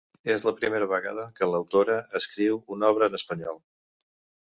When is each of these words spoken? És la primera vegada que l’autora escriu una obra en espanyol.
És 0.35 0.45
la 0.47 0.53
primera 0.61 0.87
vegada 0.93 1.27
que 1.37 1.51
l’autora 1.51 1.99
escriu 2.23 2.61
una 2.79 2.93
obra 2.93 3.11
en 3.15 3.23
espanyol. 3.23 3.65